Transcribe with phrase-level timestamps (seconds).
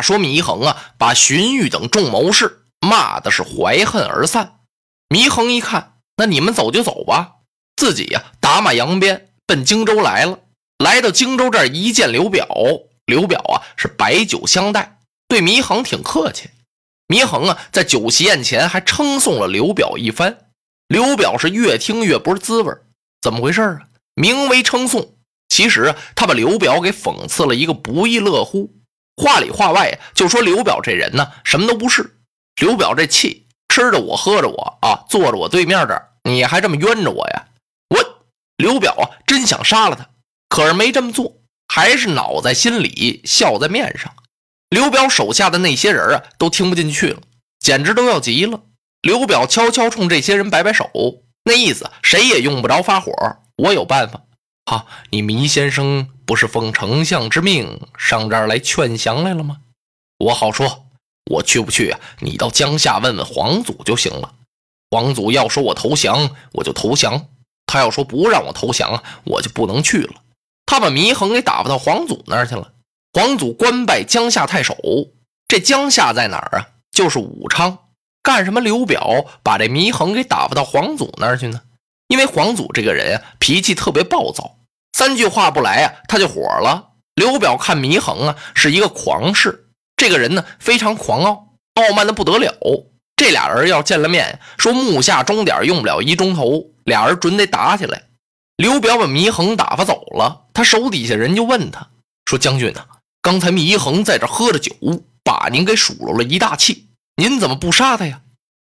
[0.00, 4.60] 说祢衡啊，把荀彧等众谋士骂的是怀恨而散。
[5.08, 7.36] 祢衡一看，那你们走就走吧，
[7.76, 10.38] 自己呀打马扬鞭奔荆州来了。
[10.78, 12.46] 来到荆州这儿，一见刘表，
[13.06, 16.50] 刘表啊是摆酒相待，对祢衡挺客气。
[17.08, 20.38] 祢衡啊在酒席宴前还称颂了刘表一番。
[20.88, 22.72] 刘表是越听越不是滋味
[23.22, 23.80] 怎么回事啊？
[24.14, 25.14] 名为称颂，
[25.48, 28.72] 其实他把刘表给讽刺了一个不亦乐乎。
[29.16, 32.18] 话里话外就说刘表这人呢什么都不是。
[32.60, 37.46] 刘表这气吃着我喝着我啊，坐着我对面这儿，你还这么冤着我呀？
[37.88, 38.24] 我
[38.56, 40.08] 刘表啊真想杀了他。
[40.48, 44.14] 可是没这么做，还是恼在心里，笑在面上。
[44.70, 47.20] 刘表手下的那些人啊，都听不进去了，
[47.58, 48.60] 简直都要急了。
[49.02, 50.90] 刘表悄悄冲这些人摆摆手，
[51.44, 53.12] 那意思谁也用不着发火，
[53.56, 54.22] 我有办法。
[54.66, 59.58] 哈，你糜先生不是奉丞相之命上这儿来劝降来了吗？
[60.18, 60.86] 我好说，
[61.30, 62.00] 我去不去啊？
[62.18, 64.34] 你到江夏问问皇祖就行了。
[64.90, 67.28] 皇祖要说我投降，我就投降；
[67.66, 70.14] 他要说不让我投降，我就不能去了。
[70.66, 72.72] 他把祢衡给打发到皇祖那儿去了。
[73.12, 74.76] 皇祖官拜江夏太守。
[75.46, 76.68] 这江夏在哪儿啊？
[76.90, 77.78] 就是武昌。
[78.20, 78.60] 干什么？
[78.60, 81.62] 刘表把这祢衡给打发到皇祖那儿去呢？
[82.08, 84.55] 因为皇祖这个人啊，脾气特别暴躁，
[84.96, 86.92] 三句话不来啊，他就火了。
[87.16, 92.50] 刘表看祢衡啊，是一个狂士，这个人呢非常狂傲，傲慢的不得了。
[93.14, 98.04] 这俩人要见了面，说木下钟点用不了一钟头，俩人准得打起来。
[98.56, 101.90] 刘表把祢衡打发走了，他手底下人就问他
[102.24, 102.86] 说：“将军呐，
[103.20, 104.72] 刚才祢衡在这喝着酒，
[105.22, 108.22] 把您给数落了一大气，您怎么不杀他呀？”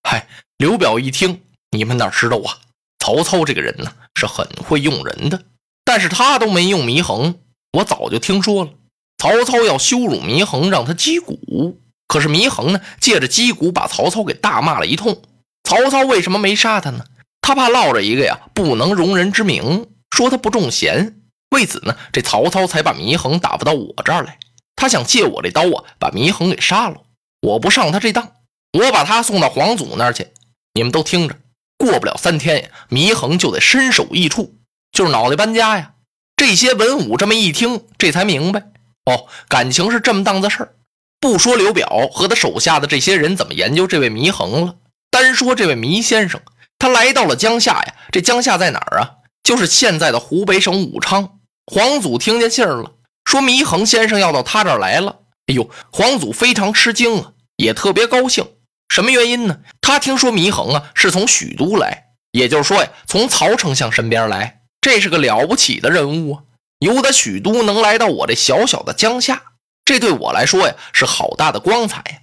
[0.07, 0.29] 嗨，
[0.59, 1.41] 刘表一听，
[1.71, 2.59] 你们哪知道啊？
[2.99, 5.43] 曹操这个人呢是很会用人的，
[5.89, 7.37] 但是他都没用祢衡，
[7.73, 8.73] 我早就听说了。
[9.17, 15.23] 曹操要羞辱祢衡，让他击鼓，可是祢衡呢，借着击鼓把曹操给大骂了一通。
[15.65, 17.07] 曹操为什么没杀他呢？
[17.41, 21.23] 他怕落着一个呀不能容人之名，说他不重贤。
[21.53, 24.39] 为此呢，这曹操才把祢衡打发到我这儿来。
[24.77, 26.99] 他想借我这刀啊，把祢衡给杀了。
[27.41, 28.33] 我不上他这当，
[28.79, 30.29] 我把他送到皇祖那儿去。
[30.75, 31.35] 你们都听着，
[31.79, 34.58] 过不了三天呀，祢衡就得身首异处，
[34.93, 35.93] 就是脑袋搬家呀。
[36.37, 38.61] 这些文武这么一听，这才明白
[39.07, 40.75] 哦，感情是这么档子事儿。
[41.21, 44.77] 不说刘表和他手下的这些人怎么研究这位祢衡了，
[45.11, 46.41] 单说这位祢先生。
[46.79, 49.11] 他来到了江夏呀，这江夏在哪儿啊？
[49.43, 51.41] 就是现在的湖北省武昌。
[51.67, 52.93] 皇祖听见信儿了，
[53.25, 55.17] 说祢衡先生要到他这儿来了。
[55.49, 58.47] 哎呦，皇祖非常吃惊啊，也特别高兴。
[58.89, 59.59] 什么原因呢？
[59.81, 64.58] 他听说祢衡啊是从许都来，也就是说呀，从曹丞相身边来，
[64.89, 66.43] 这是个了不起的人物啊。
[66.79, 69.43] 由得许都能来到我这小小的江夏，
[69.85, 72.19] 这对我来说呀是好大的光彩呀。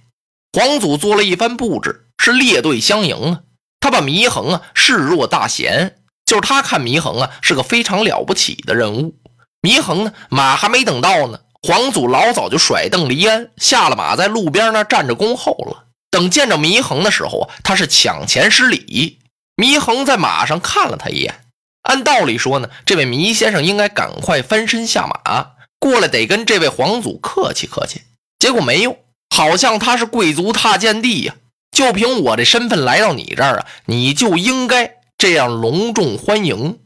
[0.52, 3.40] 皇祖做了一番布置，是列队相迎啊。
[3.78, 9.14] 他把祢衡啊视若大贤，就是他看祢衡啊是个非常了不起的人物。
[9.62, 15.84] 祢衡呢，马还没等到呢，皇祖老早就甩蹬离鞍，下了马，在路边那站着恭候了。
[16.10, 19.20] 等见着祢衡的时候啊，他是抢前施礼。
[19.56, 21.45] 祢衡在马上看了他一眼，
[21.86, 28.02] 按道理说呢，这位祢先生应该赶快翻身下马过来，得跟这位皇祖客气客气。
[28.38, 28.98] 结果没用，
[29.34, 31.36] 好像他是贵族踏贱地呀。
[31.70, 36.80] 就凭我这身份来到你这儿啊，你就应该这样隆重欢迎。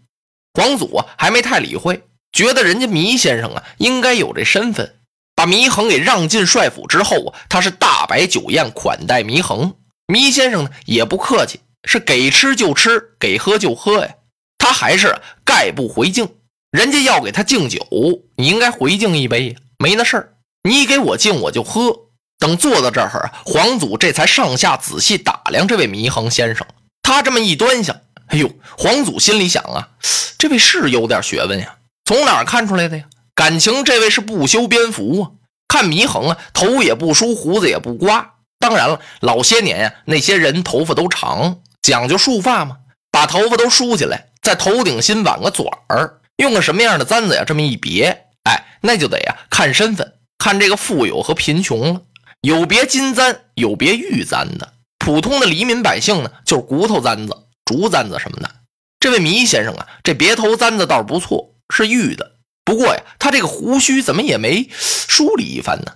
[0.53, 2.03] 皇祖啊，还没太理会，
[2.33, 4.97] 觉得人家祢先生啊应该有这身份，
[5.35, 9.75] 把祢衡给让进帅府之后啊，他是大摆酒宴款待祢衡。
[10.09, 14.15] 祢先生呢也不客气，是给吃就吃，给喝就喝呀。
[14.61, 16.29] 他还是概不回敬，
[16.71, 17.85] 人家要给他敬酒，
[18.37, 21.97] 你应该回敬一杯，没那事儿，你给我敬我就喝。
[22.39, 26.67] 等坐到这儿，皇祖这才上下仔细打量这位祢衡先生。
[27.03, 27.97] 他这么一端详，
[28.29, 29.89] 哎呦，皇祖心里想啊，
[30.39, 31.77] 这位是有点学问呀。
[32.05, 33.05] 从哪儿看出来的呀？
[33.35, 35.31] 感情这位是不修边幅啊。
[35.69, 38.35] 看祢衡啊，头也不梳，胡子也不刮。
[38.59, 42.79] 当然了，老些年呀，那些人头发都长，讲究束发嘛，
[43.11, 47.45] 把头发都梳起来，在头顶心挽个卷儿，用个什么样的簪子呀？
[47.47, 52.03] 这么一别，哎，那就得呀看身份，看这个富有和贫穷了。
[52.41, 54.73] 有别金簪，有别玉簪的。
[54.99, 58.51] 普通的黎民百姓呢，就是骨头簪子、竹簪子什么的。
[58.99, 62.37] 这位祢先生啊，这别头簪子倒是不错，是玉的。
[62.65, 65.93] 不过呀，他这个胡须怎么也没梳理一番呢？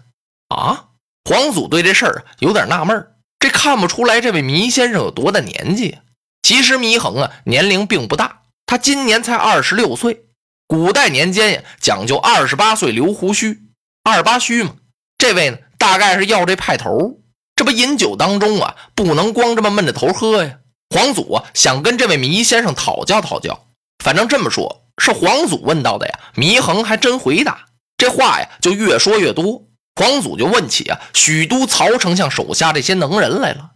[0.49, 0.89] 啊，
[1.25, 3.07] 皇祖对这事儿有点纳闷
[3.39, 5.99] 这看不出来这位祢先生有多大年纪。
[6.45, 10.27] 其实祢衡啊，年龄并不大，他今年才二十六岁。
[10.67, 13.63] 古代年间呀，讲究二十八岁留胡须，
[14.03, 14.75] 二八须嘛。
[15.17, 17.19] 这位呢，大概是要这派头。
[17.57, 20.59] 这不饮酒当中啊，不能光这么闷着头喝呀。
[20.95, 23.67] 皇祖啊，想跟这位糜先生讨教讨教。
[24.05, 26.21] 反正这么说，是皇祖问到的呀。
[26.35, 29.63] 祢衡还真回答，这话呀就越说越多。
[29.95, 33.71] 皇祖就问起啊，许都曹丞相手下这些能人来了。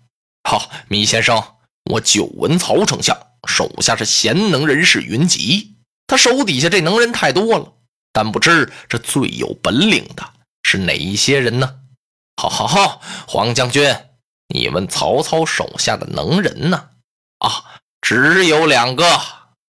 [0.45, 1.43] 好，糜先生，
[1.89, 3.17] 我久闻曹丞相
[3.49, 7.73] 手下是贤能人士云集，他手底下这能人太多了，
[8.13, 10.23] 但不知这最有本领的
[10.63, 11.77] 是哪一些人呢？
[12.37, 13.97] 好，好，好，黄将军，
[14.49, 16.91] 你问曹操手下的能人呢？
[17.39, 17.65] 啊，
[18.03, 19.07] 只有两个。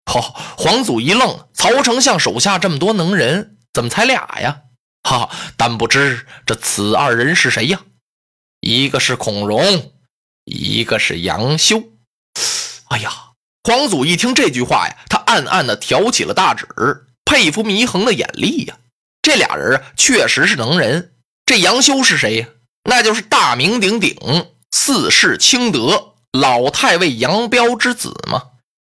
[0.07, 0.21] 好，
[0.57, 4.63] 黄祖一愣，曹丞相手下这么多能人，怎么才俩呀？
[5.05, 7.81] 哈，但不知这此二人是谁呀？
[8.61, 9.93] 一个是孔融，
[10.45, 11.81] 一个是杨修。
[12.91, 13.11] 哎呀，
[13.65, 16.67] 黄祖一听这句话呀，他暗暗的挑起了大指，
[17.25, 18.77] 佩服祢衡的眼力呀。
[19.21, 21.13] 这俩人啊，确实是能人。
[21.45, 22.49] 这杨修是谁呀？
[22.85, 24.17] 那就是大名鼎鼎、
[24.71, 28.43] 四世清德老太尉杨彪之子嘛。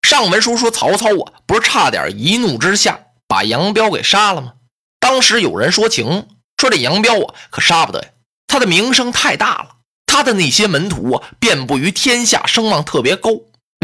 [0.02, 4.54] 上文书说曹操啊，不是差点一怒之下把杨彪给杀了吗？
[5.00, 6.28] 当时有人说情，
[6.58, 8.10] 说这杨彪啊，可杀不得呀，
[8.48, 13.32] 他的名声太大了，他的那些门徒啊，遍布于天下，声望特别高。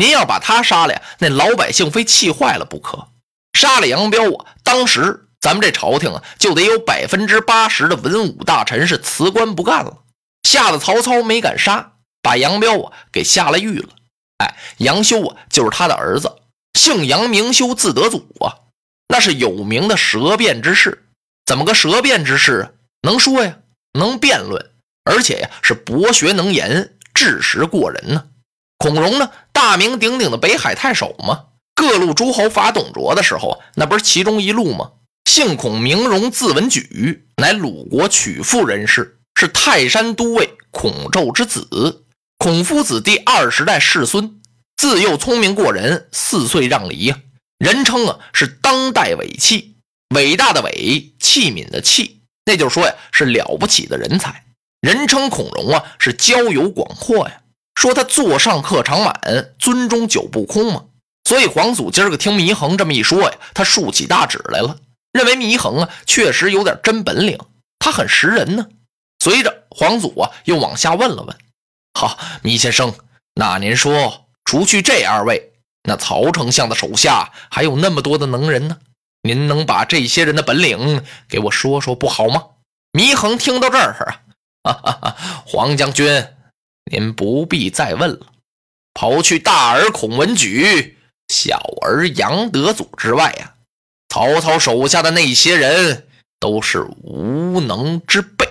[0.02, 3.08] 您要把他杀了呀，那老百姓非气坏了不可。
[3.54, 5.28] 杀了杨彪啊，当时。
[5.40, 9.98] 咱们这朝廷啊，就得有百分之八十的文武大臣是辞官不干了，
[10.44, 13.90] 吓得曹操没敢杀，把杨彪啊给下了狱了。
[14.38, 16.32] 哎，杨修啊，就是他的儿子，
[16.80, 18.54] 姓杨名修，字德祖啊，
[19.08, 21.08] 那是有名的舌辩之士。
[21.44, 22.72] 怎么个舌辩之士啊？
[23.02, 23.58] 能说呀，
[23.94, 24.64] 能辩论，
[25.06, 28.28] 而且呀是博学能言，智识过人呢。
[28.82, 31.46] 孔融呢，大名鼎鼎的北海太守嘛，
[31.76, 34.94] 各路诸侯伐董卓的时候，那不是其中一路吗？
[35.26, 42.06] 姓孔名融，字文举，乃鲁国曲阜人士，是泰山都尉孔宙之子，
[42.40, 44.42] 孔夫子第二十代世孙。
[44.76, 47.20] 自幼聪明过人，四岁让梨呀，
[47.60, 49.76] 人称啊是当代伟器，
[50.16, 54.44] 伟大的伟，器皿的器，那就是说呀是了不起的人才。
[54.82, 57.42] 人称孔融啊是交友广阔呀，
[57.76, 60.86] 说他座上客常满，尊中酒不空嘛。
[61.24, 64.78] 所以黄祖今儿个听祢衡这么一说呀，他竖起大指来了。
[65.14, 67.38] 认为祢衡啊，确实有点真本领，
[67.80, 68.68] 他很识人呢。
[69.20, 71.36] 随着皇祖啊，又往下问了问
[71.94, 72.94] ：“好，祢先生，
[73.36, 75.52] 那您说，除去这二位，
[75.84, 78.78] 那曹丞相的手下还有那么多的能人呢？
[79.22, 82.44] 您能把这些人的本领给我说说，不好吗？”
[82.98, 84.18] 祢衡听到这儿
[84.64, 86.28] 啊，哈哈，黄将军，
[86.90, 88.28] 您不必再问了。
[88.94, 90.98] 刨去大儿孔文举、
[91.28, 93.54] 小儿杨德祖之外呀。
[94.10, 96.08] 曹操手下的那些人
[96.40, 98.46] 都是无能之辈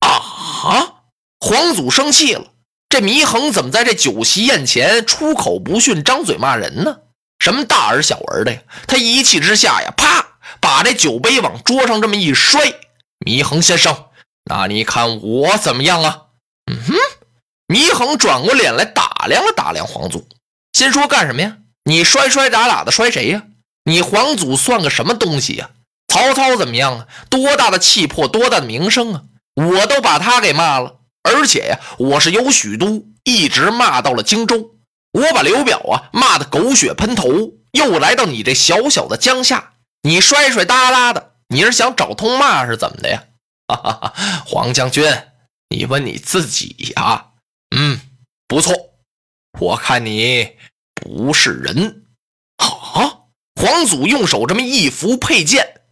[0.00, 1.02] 啊！
[1.40, 2.52] 皇祖生气了，
[2.88, 6.98] 这祢衡怎么在这酒席宴前出口不逊，张嘴骂人呢？
[7.40, 8.62] 什么大儿小儿的呀？
[8.86, 12.72] 他一气之下呀，啪，把这酒杯往桌上这么一摔。
[13.26, 14.06] 祢衡先生，
[14.44, 16.26] 那你看我怎么样啊？
[16.70, 16.94] 嗯哼，
[17.72, 20.28] 祢衡转过脸来打量了打量皇祖，
[20.74, 21.56] 心说干什么呀？
[21.84, 23.44] 你摔摔打打的摔谁呀？
[23.84, 25.70] 你皇祖算个什么东西呀？
[26.08, 27.06] 曹操怎么样啊？
[27.30, 29.22] 多大的气魄，多大的名声啊！
[29.54, 34.72] 我都把他给骂了，而且呀，我是由许都一直骂到了荆州。
[35.12, 43.24] 我把刘表啊骂得狗血喷头，又来到你这小小的江夏，你摔摔哒哒的，你是想找通骂是怎么的呀？
[43.72, 44.14] 哈哈哈，
[44.44, 45.10] 黄将军，
[45.70, 47.28] 你问你自己呀？
[47.74, 48.00] 嗯，
[48.46, 48.74] 不错，
[49.58, 50.56] 我看你
[50.94, 52.04] 不是人。
[52.58, 53.20] 好。
[53.54, 55.82] 皇祖用手这么一扶佩剑，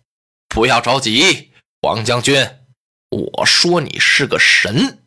[0.49, 2.49] 不要着急，黄将军，
[3.11, 4.99] 我说你是个神。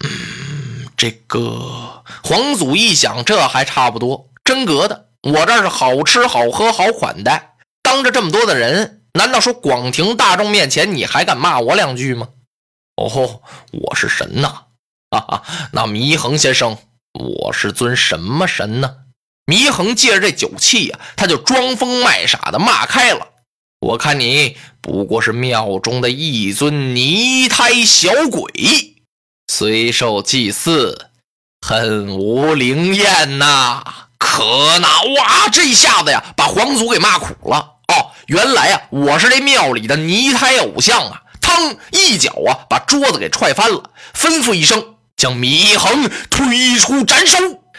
[0.00, 12.30] 嗯，这个皇祖一想，这还差不多，真格的，我这是好吃好喝好款待，当着这么多的人，难道说广庭大众面前你还敢骂我两句吗？
[12.96, 14.65] 哦吼，我是神呐！
[15.10, 16.76] 哈哈，那祢衡先生，
[17.12, 18.96] 我是尊什么神呢？
[19.46, 23.28] 祢衡借着这酒气呀，他就装疯卖傻的骂开了。
[23.80, 28.96] 我看你不过是庙中的一尊泥胎小鬼，
[29.46, 31.10] 虽受祭祀，
[31.64, 33.84] 恨无灵验呐！
[34.18, 34.88] 可恼
[35.22, 35.48] 啊！
[35.52, 37.76] 这一下子呀，把皇祖给骂苦了。
[37.86, 41.22] 哦，原来啊，我是这庙里的泥胎偶像啊！
[41.40, 47.38] 腾一脚啊，把桌子给踹翻了，吩咐一声，将祢衡推出斩首。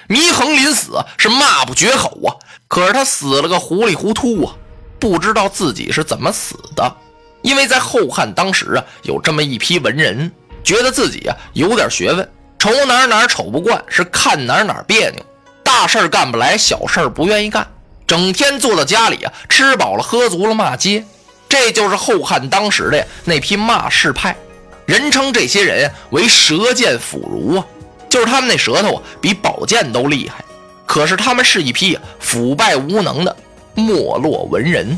[0.09, 2.35] 祢衡临死是骂不绝口啊，
[2.67, 4.55] 可是他死了个糊里糊涂啊，
[4.99, 6.95] 不知道自己是怎么死的，
[7.41, 10.31] 因为在后汉当时啊，有这么一批文人，
[10.63, 15.25] 觉得自己啊有点学问，瞅哪哪瞅不惯，是看哪哪别扭，
[15.61, 17.67] 大事干不来，小事不愿意干，
[18.07, 21.05] 整天坐在家里啊，吃饱了喝足了骂街。
[21.49, 24.35] 这就是后汉当时的那批骂士派，
[24.87, 27.65] 人称这些人为舌剑腐儒啊，
[28.09, 30.43] 就是他们那舌头啊比宝剑都厉害。
[30.85, 33.35] 可是他们是一批腐败无能的
[33.75, 34.97] 没落文人。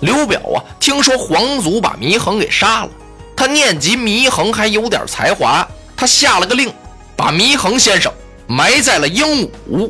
[0.00, 2.90] 刘表啊，听说皇祖把祢衡给杀了，
[3.36, 5.64] 他念及祢衡还有点才华，
[5.96, 6.72] 他下了个令，
[7.14, 8.12] 把祢衡先生
[8.46, 9.88] 埋在了鹦鹉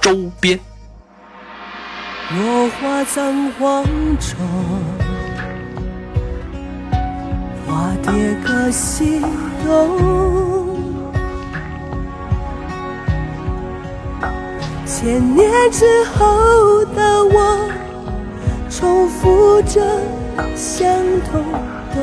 [0.00, 0.60] 周边。
[2.30, 3.84] 落花葬黄
[4.20, 4.36] 冢，
[7.72, 9.18] 化蝶各西
[9.64, 10.68] 东。
[14.84, 17.58] 千年之后的我，
[18.68, 19.80] 重复着
[20.54, 20.86] 相
[21.30, 21.42] 同
[21.94, 21.96] 的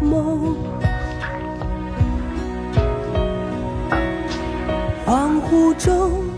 [0.00, 0.54] 梦。
[5.04, 6.29] 恍惚中。